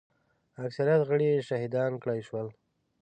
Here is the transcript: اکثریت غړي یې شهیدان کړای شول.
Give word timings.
اکثریت 0.65 1.01
غړي 1.09 1.27
یې 1.33 1.39
شهیدان 1.49 1.91
کړای 2.01 2.19
شول. 2.27 2.47